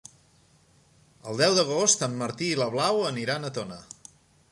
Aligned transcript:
El 1.33 1.37
deu 1.43 1.53
d'agost 1.57 2.05
en 2.07 2.15
Martí 2.21 2.47
i 2.53 2.57
na 2.61 2.69
Blau 2.77 3.03
iran 3.25 3.47
a 3.51 3.53
Tona. 3.59 3.79